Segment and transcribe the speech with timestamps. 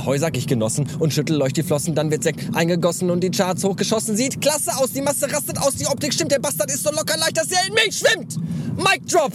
[0.00, 3.30] Ahoi, sag ich genossen und schüttel euch die Flossen, dann wird Sekt eingegossen und die
[3.30, 4.16] Charts hochgeschossen.
[4.16, 7.18] Sieht klasse aus, die Masse rastet aus, die Optik stimmt, der Bastard ist so locker
[7.18, 8.38] leicht, dass er in mich schwimmt.
[8.78, 9.30] Mic Drop.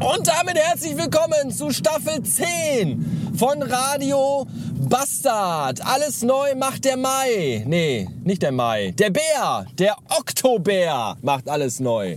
[0.00, 5.84] Und damit herzlich willkommen zu Staffel 10 von Radio Bastard.
[5.84, 7.64] Alles neu macht der Mai.
[7.66, 8.92] Nee, nicht der Mai.
[8.96, 12.16] Der Bär, der Oktobär macht alles neu.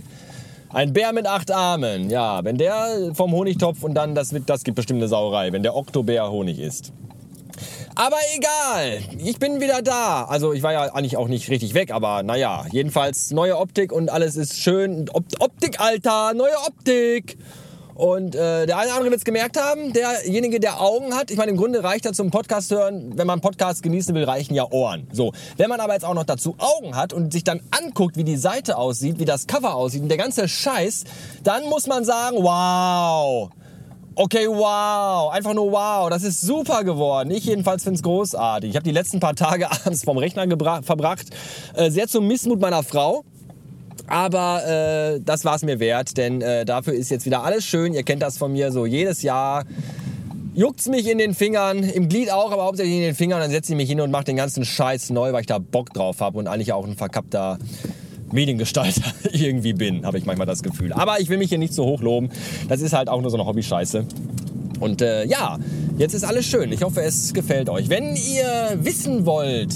[0.70, 2.10] Ein Bär mit acht Armen.
[2.10, 5.74] Ja, wenn der vom Honigtopf und dann, das, das gibt bestimmt eine Sauerei, wenn der
[5.74, 6.92] Oktobär Honig isst.
[7.94, 10.24] Aber egal, ich bin wieder da.
[10.24, 14.10] Also ich war ja eigentlich auch nicht richtig weg, aber naja, jedenfalls neue Optik und
[14.10, 15.08] alles ist schön.
[15.12, 17.38] Op Optik, Alter, neue Optik.
[17.98, 21.36] Und äh, der eine oder andere wird es gemerkt haben, derjenige, der Augen hat, ich
[21.36, 24.70] meine, im Grunde reicht ja zum Podcast hören, wenn man Podcast genießen will, reichen ja
[24.70, 25.08] Ohren.
[25.10, 28.22] So, wenn man aber jetzt auch noch dazu Augen hat und sich dann anguckt, wie
[28.22, 31.04] die Seite aussieht, wie das Cover aussieht und der ganze Scheiß,
[31.42, 33.50] dann muss man sagen, wow,
[34.20, 35.32] Okay, wow.
[35.32, 36.10] Einfach nur wow.
[36.10, 37.30] Das ist super geworden.
[37.30, 38.70] Ich jedenfalls finde es großartig.
[38.70, 40.44] Ich habe die letzten paar Tage abends vom Rechner
[40.82, 41.26] verbracht.
[41.74, 43.24] Äh, sehr zum Missmut meiner Frau.
[44.08, 44.66] Aber
[45.16, 47.92] äh, das war es mir wert, denn äh, dafür ist jetzt wieder alles schön.
[47.94, 49.64] Ihr kennt das von mir so jedes Jahr.
[50.54, 53.40] Juckt's mich in den Fingern, im Glied auch, aber hauptsächlich in den Fingern.
[53.40, 55.92] Dann setze ich mich hin und mache den ganzen Scheiß neu, weil ich da Bock
[55.92, 57.58] drauf habe und eigentlich auch ein verkappter
[58.32, 60.92] Mediengestalter irgendwie bin, habe ich manchmal das Gefühl.
[60.92, 62.30] Aber ich will mich hier nicht so hoch loben.
[62.68, 64.04] Das ist halt auch nur so eine Hobby-Scheiße.
[64.80, 65.58] Und äh, ja,
[65.96, 66.72] jetzt ist alles schön.
[66.72, 67.88] Ich hoffe, es gefällt euch.
[67.88, 69.74] Wenn ihr wissen wollt,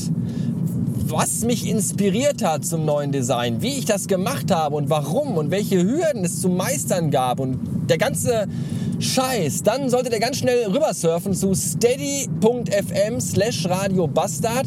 [1.13, 5.51] was mich inspiriert hat zum neuen Design, wie ich das gemacht habe und warum und
[5.51, 7.59] welche Hürden es zu meistern gab und
[7.91, 8.49] der ganze
[8.99, 14.67] Scheiß, dann solltet ihr ganz schnell rübersurfen zu steady.fm slash Radio Bastard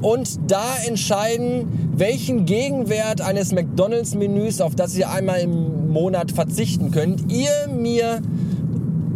[0.00, 7.32] und da entscheiden, welchen Gegenwert eines McDonalds-Menüs, auf das ihr einmal im Monat verzichten könnt,
[7.32, 8.22] ihr mir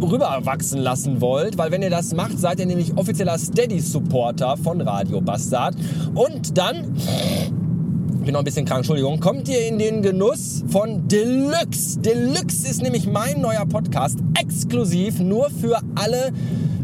[0.01, 5.21] rüberwachsen lassen wollt, weil wenn ihr das macht, seid ihr nämlich offizieller Steady-Supporter von Radio
[5.21, 5.75] Bastard.
[6.13, 11.07] Und dann, ich bin noch ein bisschen krank, Entschuldigung, kommt ihr in den Genuss von
[11.07, 11.99] Deluxe.
[11.99, 16.31] Deluxe ist nämlich mein neuer Podcast, exklusiv nur für alle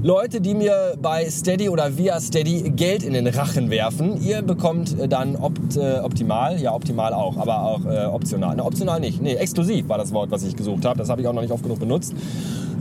[0.03, 4.19] Leute, die mir bei Steady oder via Steady Geld in den Rachen werfen.
[4.23, 8.55] Ihr bekommt dann opt, äh, optimal, ja optimal auch, aber auch äh, optional.
[8.55, 10.97] Ne, optional nicht, nee, exklusiv war das Wort, was ich gesucht habe.
[10.97, 12.15] Das habe ich auch noch nicht oft genug benutzt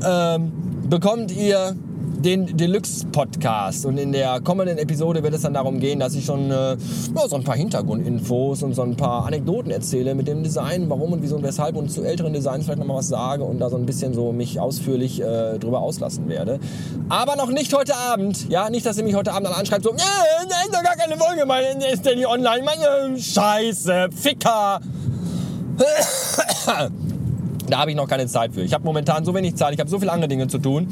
[0.06, 0.52] ähm,
[0.90, 1.76] bekommt ihr
[2.18, 3.86] den Deluxe-Podcast.
[3.86, 6.76] Und in der kommenden Episode wird es dann darum gehen, dass ich schon äh,
[7.28, 11.22] so ein paar Hintergrundinfos und so ein paar Anekdoten erzähle mit dem Design, warum und
[11.22, 13.86] wieso und weshalb und zu älteren Designs vielleicht nochmal was sage und da so ein
[13.86, 16.58] bisschen so mich ausführlich äh, drüber auslassen werde.
[17.08, 18.50] Aber noch nicht heute Abend.
[18.50, 20.96] Ja, nicht, dass ihr mich heute Abend dann anschreibt, so, äh, da ist doch gar
[20.96, 24.80] keine Folge, meine ist denn die online, meine Scheiße, Ficker.
[27.70, 28.62] Da habe ich noch keine Zeit für.
[28.62, 30.88] Ich habe momentan so wenig Zeit, ich habe so viele andere Dinge zu tun.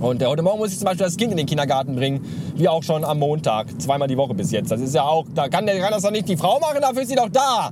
[0.00, 2.20] Und äh, heute Morgen muss ich zum Beispiel das Kind in den Kindergarten bringen,
[2.56, 4.72] wie auch schon am Montag, zweimal die Woche bis jetzt.
[4.72, 7.02] Das ist ja auch, da kann, der, kann das doch nicht die Frau machen, dafür
[7.02, 7.70] ist sie doch da.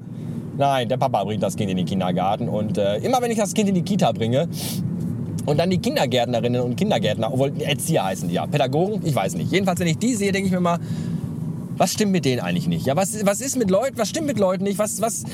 [0.57, 2.49] Nein, der Papa bringt das Kind in den Kindergarten.
[2.49, 4.49] Und äh, immer wenn ich das Kind in die Kita bringe,
[5.45, 9.51] und dann die Kindergärtnerinnen und Kindergärtner, obwohl Erzieher heißen die ja, Pädagogen, ich weiß nicht.
[9.51, 10.79] Jedenfalls, wenn ich die sehe, denke ich mir mal,
[11.77, 12.87] was stimmt mit denen eigentlich nicht?
[12.87, 14.79] Ja, was, was ist mit Leuten, was stimmt mit Leuten nicht?
[14.79, 15.25] Was, was,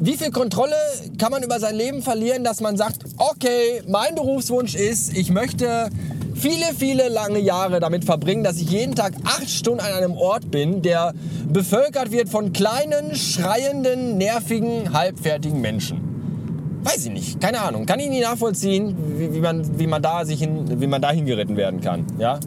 [0.00, 0.74] wie viel Kontrolle
[1.18, 5.90] kann man über sein Leben verlieren, dass man sagt, okay, mein Berufswunsch ist, ich möchte
[6.34, 10.50] viele, viele lange Jahre damit verbringen, dass ich jeden Tag acht Stunden an einem Ort
[10.50, 11.12] bin, der
[11.48, 16.00] bevölkert wird von kleinen, schreienden, nervigen, halbfertigen Menschen.
[16.82, 17.84] Weiß ich nicht, keine Ahnung.
[17.84, 21.10] Kann ich nicht nachvollziehen, wie, wie man, wie, man da sich hin, wie man da
[21.10, 22.06] hingeritten werden kann.
[22.18, 22.40] Ja?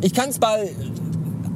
[0.00, 0.70] Ich kann es bei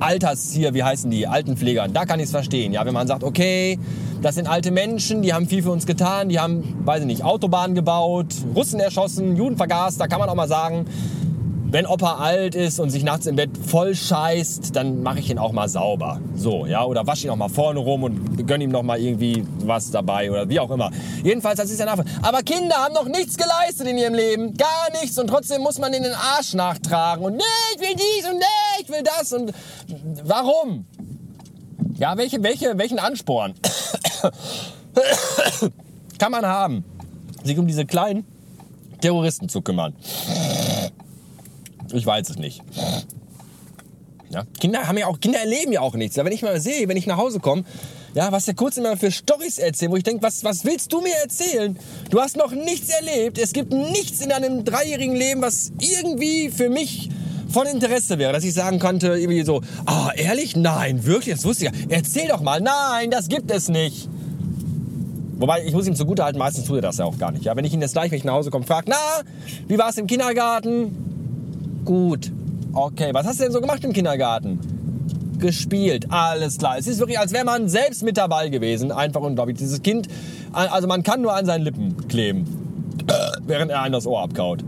[0.03, 2.73] Alters hier, wie heißen die, Altenpflegern, da kann ich es verstehen.
[2.73, 3.79] Ja, wenn man sagt, okay,
[4.21, 7.25] das sind alte Menschen, die haben viel für uns getan, die haben, weiß ich nicht,
[7.25, 10.87] Autobahnen gebaut, Russen erschossen, Juden vergast, da kann man auch mal sagen,
[11.73, 15.39] wenn Opa alt ist und sich nachts im Bett voll scheißt, dann mache ich ihn
[15.39, 16.21] auch mal sauber.
[16.37, 19.43] So, ja, oder wasche ihn auch mal vorne rum und gönne ihm noch mal irgendwie
[19.65, 20.91] was dabei oder wie auch immer.
[21.25, 22.29] Jedenfalls, das ist ja nachvollziehbar.
[22.29, 25.95] Aber Kinder haben noch nichts geleistet in ihrem Leben, gar nichts und trotzdem muss man
[25.95, 27.43] in den Arsch nachtragen und nee,
[27.75, 29.55] ich will dies und nee, ich will das und
[30.25, 30.85] warum?
[31.95, 33.55] Ja, welche, welche, welchen Ansporn
[36.19, 36.85] kann man haben,
[37.45, 38.27] sich um diese kleinen
[39.01, 39.95] Terroristen zu kümmern?
[41.93, 42.63] Ich weiß es nicht.
[44.31, 46.17] Ja, Kinder haben ja auch, Kinder erleben ja auch nichts.
[46.17, 47.65] Wenn ich mal sehe, wenn ich nach Hause komme,
[48.15, 51.01] ja, was der kurz immer für Storys erzählen, wo ich denke, was, was willst du
[51.01, 51.79] mir erzählen?
[52.11, 53.39] Du hast noch nichts erlebt.
[53.39, 57.11] Es gibt nichts in deinem dreijährigen Leben, was irgendwie für mich
[57.51, 60.57] von Interesse wäre, dass ich sagen könnte, irgendwie so, ah, ehrlich?
[60.57, 61.79] Nein, wirklich, das wusste ich ja.
[61.91, 62.61] Erzähl doch mal.
[62.61, 64.09] Nein, das gibt es nicht.
[65.37, 67.45] Wobei, ich muss ihm zugutehalten, meistens tut er das ja auch gar nicht.
[67.45, 68.97] Ja, wenn ich ihn jetzt gleich, wenn ich nach Hause komme, frage, na,
[69.69, 71.02] wie war es im Kindergarten?
[71.85, 72.31] Gut.
[72.73, 74.59] Okay, was hast du denn so gemacht im Kindergarten?
[75.39, 76.79] Gespielt, alles klar.
[76.79, 78.93] Es ist wirklich, als wäre man selbst mit dabei gewesen.
[78.93, 79.59] Einfach unglaublich.
[79.59, 80.09] Dieses Kind,
[80.53, 82.47] also man kann nur an seinen Lippen kleben,
[83.47, 84.65] während er einem das Ohr abkaut.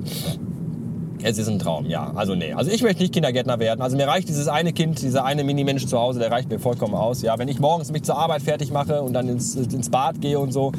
[1.22, 2.12] Es ist ein Traum, ja.
[2.14, 3.80] Also nee, also ich möchte nicht Kindergärtner werden.
[3.80, 6.94] Also mir reicht dieses eine Kind, dieser eine Mini-Mensch zu Hause, der reicht mir vollkommen
[6.94, 7.22] aus.
[7.22, 10.38] Ja, wenn ich morgens mich zur Arbeit fertig mache und dann ins, ins Bad gehe
[10.38, 10.72] und so,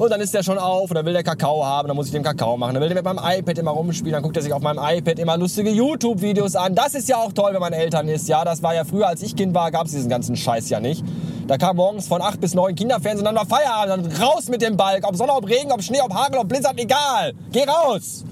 [0.00, 2.12] und dann ist der schon auf und dann will der Kakao haben, dann muss ich
[2.12, 2.72] den Kakao machen.
[2.72, 5.18] Dann will der mit meinem iPad immer rumspielen, dann guckt er sich auf meinem iPad
[5.18, 6.74] immer lustige YouTube-Videos an.
[6.74, 8.26] Das ist ja auch toll, wenn man Eltern ist.
[8.26, 10.80] Ja, das war ja früher, als ich Kind war, gab es diesen ganzen Scheiß ja
[10.80, 11.04] nicht.
[11.46, 14.78] Da kam morgens von 8 bis 9 Kinderfernsehen, dann war Feierabend, dann raus mit dem
[14.78, 15.06] Balk.
[15.06, 17.34] Ob Sonne, ob Regen, ob Schnee, ob Hagel, ob Blizzard, egal.
[17.52, 18.24] Geh raus!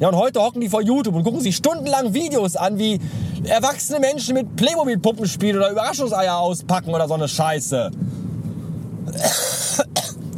[0.00, 3.00] Ja, und heute hocken die vor YouTube und gucken sich stundenlang Videos an, wie
[3.44, 7.90] erwachsene Menschen mit Playmobil-Puppen spielen oder Überraschungseier auspacken oder so eine Scheiße.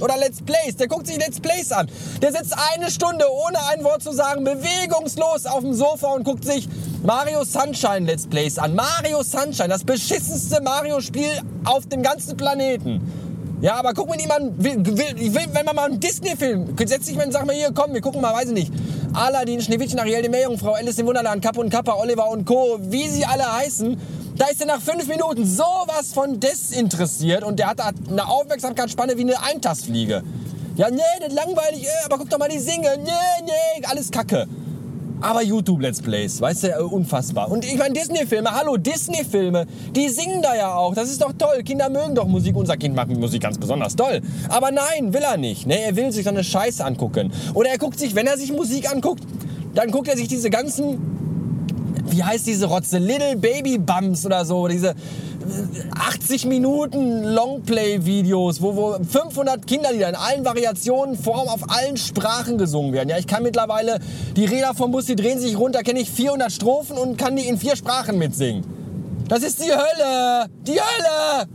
[0.00, 0.76] Oder Let's Plays.
[0.76, 1.88] Der guckt sich Let's Plays an.
[2.22, 6.44] Der sitzt eine Stunde, ohne ein Wort zu sagen, bewegungslos auf dem Sofa und guckt
[6.44, 6.68] sich
[7.02, 8.74] Mario Sunshine Let's Plays an.
[8.74, 13.00] Mario Sunshine, das beschissenste Mario-Spiel auf dem ganzen Planeten.
[13.60, 17.32] Ja, aber guck will, will, will, wenn man mal einen Disney-Film, setz dich mal und
[17.32, 18.72] sag mal hier, komm, wir gucken mal, weiß ich nicht,
[19.14, 23.08] Aladdin, Schneewittchen, Ariel, die Meerjungfrau, Alice im Wunderland, Kapp und Kappa, Oliver und Co., wie
[23.08, 24.00] sie alle heißen,
[24.38, 29.22] da ist er nach fünf Minuten sowas von desinteressiert und der hat eine Aufmerksamkeitsspanne wie
[29.22, 30.22] eine Eintastfliege.
[30.76, 33.10] Ja, nee, das ist langweilig, äh, aber guck doch mal die Singe, nee,
[33.44, 34.46] nee, alles Kacke.
[35.20, 37.50] Aber YouTube-Let's Plays, weißt du, äh, unfassbar.
[37.50, 40.94] Und ich meine, Disney-Filme, hallo, Disney-Filme, die singen da ja auch.
[40.94, 41.64] Das ist doch toll.
[41.64, 42.54] Kinder mögen doch Musik.
[42.54, 44.20] Unser Kind macht Musik ganz besonders toll.
[44.48, 45.66] Aber nein, will er nicht.
[45.66, 45.80] Ne?
[45.80, 47.32] Er will sich so eine Scheiße angucken.
[47.54, 49.24] Oder er guckt sich, wenn er sich Musik anguckt,
[49.74, 51.27] dann guckt er sich diese ganzen
[52.10, 52.98] wie heißt diese Rotze?
[52.98, 54.68] Little Baby Bumps oder so.
[54.68, 54.94] Diese
[55.98, 62.92] 80 Minuten Longplay-Videos, wo, wo 500 Kinderlieder in allen Variationen, Formen, auf allen Sprachen gesungen
[62.92, 63.08] werden.
[63.08, 63.98] Ja, ich kann mittlerweile,
[64.36, 67.46] die Räder vom Bus, die drehen sich runter, kenne ich 400 Strophen und kann die
[67.46, 68.64] in vier Sprachen mitsingen.
[69.28, 70.46] Das ist die Hölle!
[70.66, 71.48] Die Hölle!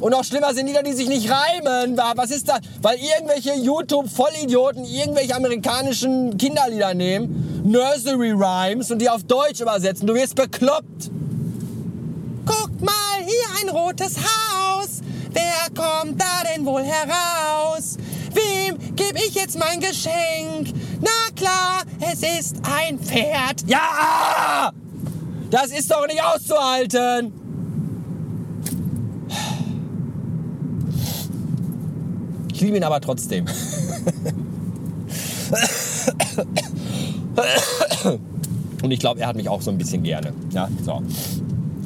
[0.00, 1.98] Und noch schlimmer sind Lieder, die sich nicht reimen.
[2.16, 2.60] Was ist das?
[2.80, 10.06] Weil irgendwelche YouTube-Vollidioten irgendwelche amerikanischen Kinderlieder nehmen, Nursery Rhymes, und die auf Deutsch übersetzen.
[10.08, 11.10] Du wirst bekloppt.
[12.44, 15.02] Guck mal, hier ein rotes Haus.
[15.32, 17.96] Wer kommt da denn wohl heraus?
[18.34, 20.72] Wem gebe ich jetzt mein Geschenk?
[21.00, 23.62] Na klar, es ist ein Pferd.
[23.66, 24.72] Ja!
[25.50, 27.32] Das ist doch nicht auszuhalten.
[32.52, 33.46] Ich liebe ihn aber trotzdem.
[38.82, 40.32] Und ich glaube, er hat mich auch so ein bisschen gerne.
[40.52, 41.02] Ja, so.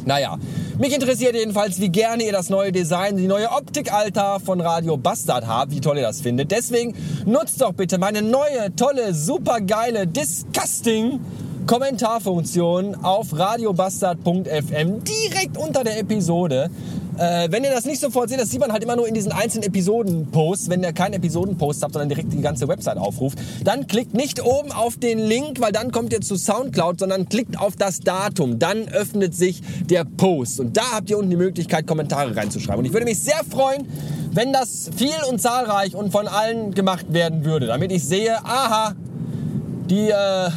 [0.06, 0.38] Naja,
[0.79, 4.96] mich interessiert jedenfalls, wie gerne ihr das neue Design, die neue Optik, Alter, von Radio
[4.99, 6.50] Bastard habt, wie toll ihr das findet.
[6.50, 6.94] Deswegen
[7.25, 11.20] nutzt doch bitte meine neue, tolle, super geile, disgusting
[11.67, 16.70] Kommentarfunktion auf radiobastard.fm direkt unter der Episode.
[17.16, 19.31] Äh, wenn ihr das nicht sofort seht, das sieht man halt immer nur in diesen
[19.31, 20.69] einzelnen Episoden-Posts.
[20.69, 24.72] Wenn ihr keinen Episoden-Post habt, sondern direkt die ganze Website aufruft, dann klickt nicht oben
[24.72, 28.58] auf den Link, weil dann kommt ihr zu Soundcloud, sondern klickt auf das Datum.
[28.58, 30.59] Dann öffnet sich der Post.
[30.59, 32.80] Und da habt ihr unten die Möglichkeit, Kommentare reinzuschreiben.
[32.80, 33.87] Und ich würde mich sehr freuen,
[34.33, 38.94] wenn das viel und zahlreich und von allen gemacht werden würde, damit ich sehe, aha,
[39.88, 40.50] die, äh,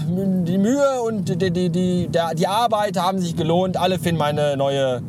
[0.46, 3.78] die Mühe und die, die, die, die Arbeit haben sich gelohnt.
[3.78, 5.04] Alle finden meine neue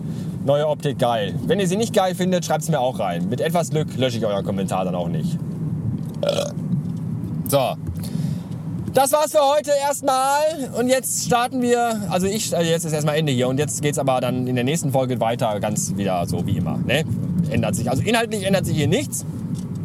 [0.44, 1.34] Neue Optik geil.
[1.46, 3.28] Wenn ihr sie nicht geil findet, schreibt es mir auch rein.
[3.28, 5.38] Mit etwas Glück lösche ich euren Kommentar dann auch nicht.
[7.48, 7.74] So.
[8.94, 10.70] Das war's für heute erstmal.
[10.78, 12.02] Und jetzt starten wir.
[12.10, 13.48] Also ich, also jetzt ist erstmal Ende hier.
[13.48, 16.78] Und jetzt geht's aber dann in der nächsten Folge weiter, ganz wieder so wie immer.
[16.78, 17.04] Ne?
[17.50, 17.90] Ändert sich.
[17.90, 19.24] Also inhaltlich ändert sich hier nichts.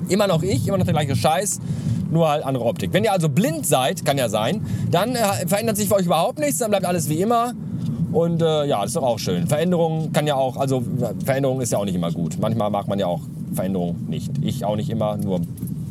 [0.10, 1.60] Immer noch ich, immer noch der gleiche Scheiß
[2.13, 2.93] nur halt andere Optik.
[2.93, 6.39] Wenn ihr also blind seid, kann ja sein, dann äh, verändert sich für euch überhaupt
[6.39, 7.53] nichts, dann bleibt alles wie immer.
[8.13, 9.48] Und äh, ja, das ist doch auch schön.
[9.48, 10.84] Veränderung kann ja auch, also
[11.25, 12.38] Veränderung ist ja auch nicht immer gut.
[12.39, 13.22] Manchmal mag man ja auch
[13.53, 14.32] Veränderung nicht.
[14.41, 15.41] Ich auch nicht immer, nur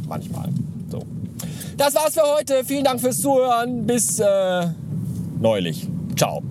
[0.08, 0.48] manchmal.
[0.90, 1.02] So.
[1.76, 2.64] Das war's für heute.
[2.64, 3.86] Vielen Dank fürs Zuhören.
[3.86, 4.66] Bis äh,
[5.40, 5.88] neulich.
[6.16, 6.42] Ciao.